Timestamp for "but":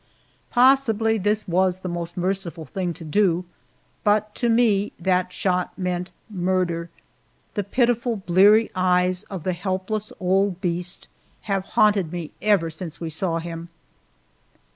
4.03-4.33